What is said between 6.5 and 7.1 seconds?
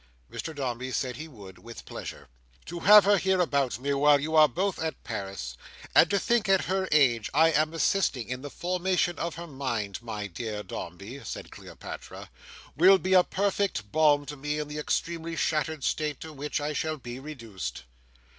her